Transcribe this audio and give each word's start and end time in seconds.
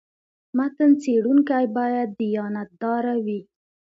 متن 0.57 0.91
څېړونکی 1.01 1.65
باید 1.77 2.09
دیانت 2.19 2.69
داره 2.83 3.15
وي. 3.25 3.39